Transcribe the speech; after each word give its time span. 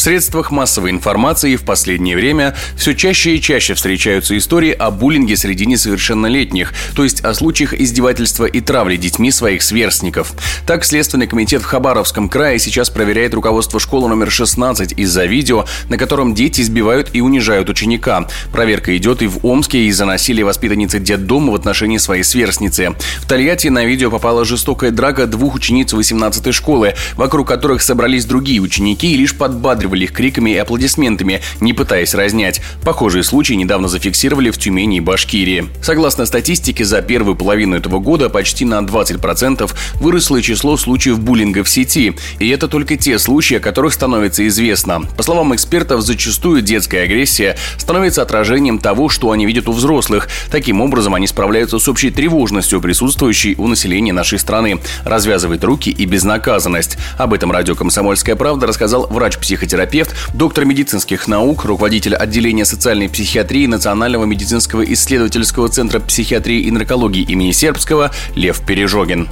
В 0.00 0.02
средствах 0.02 0.50
массовой 0.50 0.92
информации 0.92 1.56
в 1.56 1.62
последнее 1.62 2.16
время 2.16 2.56
все 2.74 2.94
чаще 2.94 3.36
и 3.36 3.40
чаще 3.40 3.74
встречаются 3.74 4.34
истории 4.38 4.72
о 4.72 4.90
буллинге 4.90 5.36
среди 5.36 5.66
несовершеннолетних, 5.66 6.72
то 6.96 7.04
есть 7.04 7.20
о 7.22 7.34
случаях 7.34 7.74
издевательства 7.74 8.46
и 8.46 8.62
травли 8.62 8.96
детьми 8.96 9.30
своих 9.30 9.60
сверстников. 9.60 10.32
Так, 10.66 10.86
Следственный 10.86 11.26
комитет 11.26 11.60
в 11.60 11.66
Хабаровском 11.66 12.30
крае 12.30 12.58
сейчас 12.58 12.88
проверяет 12.88 13.34
руководство 13.34 13.78
школы 13.78 14.08
номер 14.08 14.30
16 14.30 14.94
из-за 14.96 15.26
видео, 15.26 15.66
на 15.90 15.98
котором 15.98 16.34
дети 16.34 16.62
избивают 16.62 17.10
и 17.12 17.20
унижают 17.20 17.68
ученика. 17.68 18.26
Проверка 18.52 18.96
идет 18.96 19.20
и 19.20 19.26
в 19.26 19.44
Омске 19.44 19.84
из-за 19.84 20.06
насилия 20.06 20.44
воспитанницы 20.44 20.98
детдома 20.98 21.52
в 21.52 21.56
отношении 21.56 21.98
своей 21.98 22.22
сверстницы. 22.22 22.94
В 23.18 23.26
Тольятти 23.26 23.68
на 23.68 23.84
видео 23.84 24.10
попала 24.10 24.46
жестокая 24.46 24.92
драка 24.92 25.26
двух 25.26 25.56
учениц 25.56 25.92
18 25.92 26.54
школы, 26.54 26.94
вокруг 27.16 27.46
которых 27.48 27.82
собрались 27.82 28.24
другие 28.24 28.62
ученики 28.62 29.12
и 29.12 29.18
лишь 29.18 29.36
подбадривали 29.36 29.89
подбадривали 29.90 30.04
их 30.04 30.12
криками 30.12 30.50
и 30.50 30.56
аплодисментами, 30.56 31.40
не 31.60 31.72
пытаясь 31.72 32.14
разнять. 32.14 32.60
Похожие 32.84 33.22
случаи 33.22 33.54
недавно 33.54 33.88
зафиксировали 33.88 34.50
в 34.50 34.58
Тюмени 34.58 34.98
и 34.98 35.00
Башкирии. 35.00 35.66
Согласно 35.82 36.26
статистике, 36.26 36.84
за 36.84 37.02
первую 37.02 37.36
половину 37.36 37.76
этого 37.76 37.98
года 37.98 38.28
почти 38.28 38.64
на 38.64 38.80
20% 38.80 39.70
выросло 40.00 40.42
число 40.42 40.76
случаев 40.76 41.18
буллинга 41.18 41.62
в 41.64 41.68
сети. 41.68 42.14
И 42.38 42.48
это 42.48 42.68
только 42.68 42.96
те 42.96 43.18
случаи, 43.18 43.56
о 43.56 43.60
которых 43.60 43.92
становится 43.92 44.46
известно. 44.46 45.02
По 45.16 45.22
словам 45.22 45.54
экспертов, 45.54 46.02
зачастую 46.02 46.62
детская 46.62 47.02
агрессия 47.02 47.56
становится 47.76 48.22
отражением 48.22 48.78
того, 48.78 49.08
что 49.08 49.30
они 49.30 49.46
видят 49.46 49.68
у 49.68 49.72
взрослых. 49.72 50.28
Таким 50.50 50.80
образом, 50.80 51.14
они 51.14 51.26
справляются 51.26 51.78
с 51.78 51.88
общей 51.88 52.10
тревожностью, 52.10 52.80
присутствующей 52.80 53.54
у 53.58 53.66
населения 53.66 54.12
нашей 54.12 54.38
страны, 54.38 54.80
развязывает 55.04 55.64
руки 55.64 55.90
и 55.90 56.06
безнаказанность. 56.06 56.96
Об 57.18 57.34
этом 57.34 57.50
радио 57.52 57.74
«Комсомольская 57.74 58.36
правда» 58.36 58.66
рассказал 58.66 59.06
врач-психотерапевт 59.08 59.79
психотерапевт, 59.80 60.14
доктор 60.34 60.64
медицинских 60.64 61.28
наук, 61.28 61.64
руководитель 61.64 62.14
отделения 62.14 62.64
социальной 62.64 63.08
психиатрии 63.08 63.66
Национального 63.66 64.24
медицинского 64.24 64.82
исследовательского 64.82 65.68
центра 65.68 66.00
психиатрии 66.00 66.60
и 66.60 66.70
наркологии 66.70 67.22
имени 67.22 67.52
Сербского 67.52 68.10
Лев 68.34 68.60
Пережогин. 68.60 69.28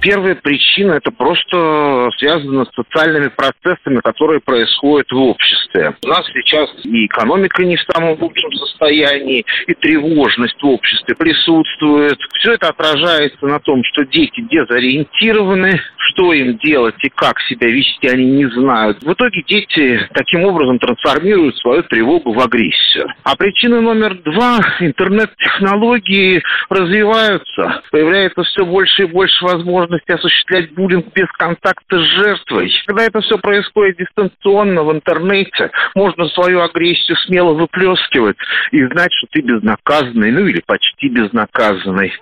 Первая 0.00 0.34
причина– 0.34 0.92
это 0.94 1.10
просто 1.10 2.08
связано 2.18 2.64
с 2.64 2.74
социальными 2.74 3.28
процессами, 3.28 4.00
которые 4.02 4.40
происходят 4.40 5.10
в 5.10 5.16
обществе. 5.16 5.94
У 6.02 6.08
нас 6.08 6.26
сейчас 6.32 6.70
и 6.84 7.06
экономика 7.06 7.62
не 7.64 7.76
в 7.76 7.82
самом 7.92 8.18
лучшем 8.18 8.50
состоянии, 8.52 9.44
и 9.66 9.74
тревожность 9.74 10.60
в 10.62 10.66
обществе 10.66 11.14
присутствует. 11.14 12.18
Все 12.38 12.54
это 12.54 12.68
отражается 12.68 13.46
на 13.46 13.60
том, 13.60 13.82
что 13.84 14.06
дети 14.06 14.40
дезориентированы, 14.40 15.80
что 15.98 16.32
им 16.32 16.56
делать 16.58 16.96
и 17.00 17.10
как 17.10 17.38
себя 17.42 17.68
вести 17.68 18.08
они 18.08 18.24
не 18.24 18.46
знают. 18.46 19.02
В 19.02 19.12
итоге 19.12 19.42
дети 19.46 20.08
таким 20.14 20.44
образом 20.44 20.78
трансформируют 20.78 21.58
свою 21.58 21.82
тревогу 21.82 22.32
в 22.32 22.40
агрессию. 22.40 23.06
А 23.24 23.36
причина 23.36 23.82
номер 23.82 24.14
два– 24.22 24.60
интернет-технологии 24.80 26.42
развиваются. 26.70 27.82
Появляется 27.90 28.42
все 28.44 28.64
больше 28.64 29.02
и 29.02 29.06
больше 29.06 29.44
возможностей 29.44 29.89
возможности 29.90 30.12
осуществлять 30.12 30.72
буллинг 30.72 31.12
без 31.14 31.26
контакта 31.32 31.98
с 31.98 32.06
жертвой. 32.16 32.70
Когда 32.86 33.04
это 33.04 33.20
все 33.20 33.38
происходит 33.38 33.98
дистанционно 33.98 34.84
в 34.84 34.92
интернете, 34.92 35.70
можно 35.94 36.28
свою 36.28 36.60
агрессию 36.60 37.16
смело 37.18 37.52
выплескивать 37.52 38.36
и 38.70 38.84
знать, 38.86 39.12
что 39.12 39.26
ты 39.30 39.40
безнаказанный, 39.40 40.30
ну 40.30 40.46
или 40.46 40.62
почти 40.66 41.08
безнаказанный. 41.08 42.12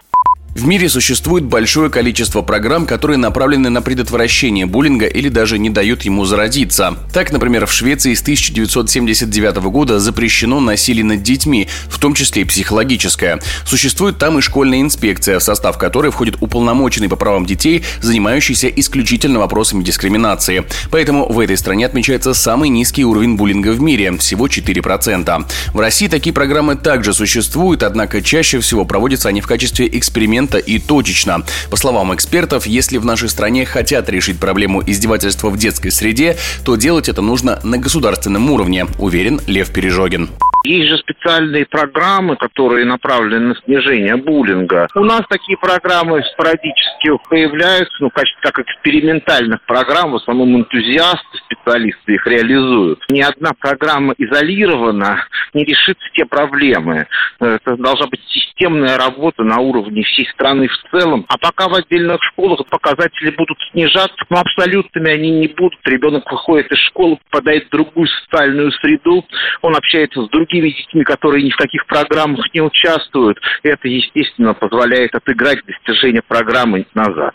В 0.55 0.67
мире 0.67 0.89
существует 0.89 1.45
большое 1.45 1.89
количество 1.89 2.43
программ, 2.43 2.85
которые 2.85 3.17
направлены 3.17 3.71
на 3.71 3.81
предотвращение 3.81 4.67
буллинга 4.67 5.07
или 5.07 5.29
даже 5.29 5.57
не 5.57 5.71
дают 5.71 6.03
ему 6.03 6.25
зародиться. 6.25 6.97
Так, 7.13 7.31
например, 7.31 7.67
в 7.67 7.73
Швеции 7.73 8.13
с 8.13 8.23
1979 8.23 9.57
года 9.71 10.01
запрещено 10.01 10.59
насилие 10.59 11.05
над 11.05 11.23
детьми, 11.23 11.69
в 11.89 11.99
том 12.01 12.13
числе 12.13 12.43
и 12.43 12.45
психологическое. 12.45 13.41
Существует 13.65 14.19
там 14.19 14.39
и 14.39 14.43
школьная 14.43 14.81
инспекция, 14.81 15.39
в 15.39 15.45
состав 15.45 15.79
которой 15.79 16.11
входит 16.11 16.39
уполномоченный 16.41 17.09
по 17.09 17.15
правам 17.15 17.47
детей, 17.47 17.85
занимающийся 18.01 18.67
исключительно 18.67 19.39
вопросами 19.39 19.85
дискриминации. 19.85 20.65
Поэтому 20.91 21.31
в 21.31 21.39
этой 21.39 21.57
стране 21.57 21.87
отмечается 21.87 22.35
самый 22.35 22.69
низкий 22.69 23.05
уровень 23.05 23.37
буллинга 23.37 23.69
в 23.69 23.81
мире– 23.81 24.17
всего 24.19 24.49
4%. 24.49 25.47
В 25.73 25.79
России 25.79 26.09
такие 26.09 26.33
программы 26.33 26.75
также 26.75 27.15
существуют, 27.15 27.85
однако 27.85 28.23
чаще 28.23 28.59
всего 28.59 28.85
проводятся 28.85 29.29
они 29.29 29.41
в 29.41 29.47
качестве 29.47 29.87
эксперимента 29.87 30.38
момента 30.39 30.59
и 30.59 30.79
точечно. 30.79 31.45
По 31.69 31.77
словам 31.77 32.15
экспертов, 32.15 32.67
если 32.67 32.99
в 32.99 33.05
нашей 33.05 33.29
стране 33.29 33.67
хотят 33.67 34.09
решить 34.09 34.39
проблему 34.39 34.83
издевательства 34.87 35.51
в 35.51 35.59
детской 35.59 35.91
среде, 35.91 36.37
то 36.65 36.77
делать 36.77 37.09
это 37.09 37.23
нужно 37.23 37.59
на 37.65 37.79
государственном 37.79 38.49
уровне, 38.51 38.87
уверен 38.99 39.41
Лев 39.47 39.71
Пережогин. 39.71 40.31
Есть 40.65 40.89
же 40.89 40.99
специальные 40.99 41.67
программы, 41.67 42.37
которые 42.37 42.85
направлены 42.85 43.49
на 43.49 43.55
снижение 43.65 44.17
буллинга. 44.17 44.89
У 44.95 45.05
нас 45.05 45.23
такие 45.29 45.57
программы 45.57 46.23
спорадически 46.33 47.11
появляются, 47.29 47.95
ну, 48.01 48.11
как, 48.11 48.25
как 48.43 48.59
экспериментальных 48.59 49.63
программ, 49.63 50.13
в 50.13 50.17
основном 50.17 50.57
энтузиасты, 50.57 51.39
специалисты 51.45 52.15
их 52.15 52.27
реализуют. 52.27 53.05
Ни 53.09 53.21
одна 53.21 53.53
программа 53.59 54.15
изолирована 54.19 55.25
не 55.55 55.65
решит 55.65 55.97
все 56.13 56.25
проблемы. 56.27 57.07
Это 57.39 57.77
должна 57.77 58.09
быть 58.09 58.21
системная 58.29 58.99
работа 58.99 59.45
на 59.45 59.59
уровне 59.61 60.03
всей 60.03 60.27
страны 60.27 60.69
в 60.69 60.91
целом. 60.91 61.25
А 61.29 61.39
пока 61.39 61.69
в 61.69 61.75
отдельных 61.75 62.21
школах 62.33 62.67
показатели 62.67 63.31
будут 63.31 63.59
снижаться, 63.71 64.25
но 64.29 64.41
абсолютными 64.41 65.11
они 65.11 65.31
не 65.31 65.47
будут. 65.47 65.79
Ребенок 65.85 66.31
выходит 66.31 66.71
из 66.73 66.79
школы, 66.79 67.19
попадает 67.31 67.67
в 67.67 67.71
другую 67.71 68.09
социальную 68.09 68.73
среду, 68.73 69.25
он 69.63 69.77
общается 69.77 70.23
с 70.23 70.29
другими 70.29 70.48
другими 70.49 70.71
детьми, 70.71 71.05
которые 71.05 71.45
ни 71.45 71.51
в 71.51 71.57
каких 71.57 71.87
программах 71.87 72.47
не 72.55 72.61
участвуют. 72.61 73.39
Это, 73.63 73.89
естественно, 73.89 74.55
позволяет 74.55 75.15
отыграть 75.15 75.59
достижения 75.67 76.23
программы 76.27 76.87
назад. 76.95 77.35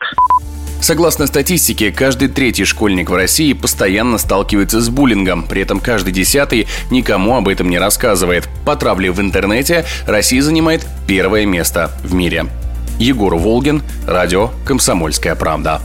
Согласно 0.82 1.28
статистике, 1.28 1.94
каждый 1.94 2.28
третий 2.28 2.66
школьник 2.66 3.10
в 3.10 3.16
России 3.16 3.54
постоянно 3.54 4.18
сталкивается 4.18 4.82
с 4.82 4.90
буллингом, 4.90 5.48
при 5.48 5.62
этом 5.62 5.80
каждый 5.80 6.12
десятый 6.12 6.68
никому 6.92 7.38
об 7.38 7.48
этом 7.48 7.70
не 7.70 7.80
рассказывает. 7.80 8.50
По 8.66 8.76
травле 8.76 9.12
в 9.12 9.22
интернете 9.22 9.86
Россия 10.06 10.42
занимает 10.42 10.86
первое 11.08 11.46
место 11.46 11.92
в 12.04 12.14
мире. 12.14 12.46
Егор 13.00 13.34
Волгин, 13.36 13.82
радио 14.06 14.50
«Комсомольская 14.66 15.36
правда». 15.36 15.82